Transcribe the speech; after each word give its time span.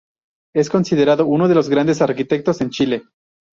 Es 0.55 0.67
considerado 0.71 1.27
uno 1.27 1.47
de 1.47 1.53
los 1.53 1.69
Grandes 1.69 2.01
Arquitectos 2.01 2.59
en 2.61 2.71
Chile. 2.71 3.03